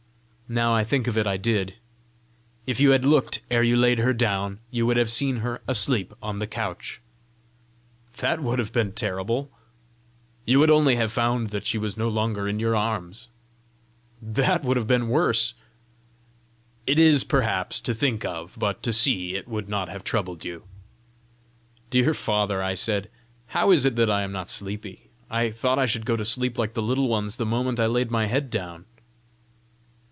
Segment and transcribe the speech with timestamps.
[0.49, 1.75] "Now I think of it, I did."
[2.67, 6.13] "If you had looked ere you laid her down, you would have seen her asleep
[6.21, 6.99] on the couch."
[8.17, 9.49] "That would have been terrible!"
[10.45, 13.29] "You would only have found that she was no longer in your arms."
[14.21, 15.53] "That would have been worse!"
[16.85, 20.63] "It is, perhaps, to think of; but to see it would not have troubled you."
[21.91, 23.09] "Dear father," I said,
[23.47, 25.11] "how is it that I am not sleepy?
[25.29, 28.11] I thought I should go to sleep like the Little Ones the moment I laid
[28.11, 28.83] my head down!"